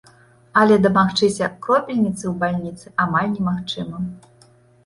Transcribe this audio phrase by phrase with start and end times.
[0.61, 4.03] Але дамагчыся кропельніцы ў бальніцы амаль немагчыма.